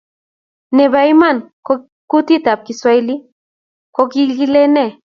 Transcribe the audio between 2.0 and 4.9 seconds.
kutitab Kiswahili kokokilene?